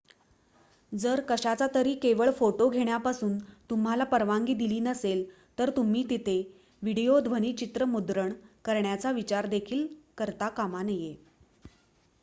[0.91, 3.37] जर कशाचातरी केवळ फोटो घेण्यापासून
[3.69, 5.23] तुम्हाला परवानगी दिली नसेल
[5.59, 6.37] तर तुम्ही तिथे
[6.81, 8.33] व्हिडीओ ध्वनीचित्र मुद्रण
[8.65, 9.87] करण्याचा विचार देखील
[10.17, 11.15] करता कामा नये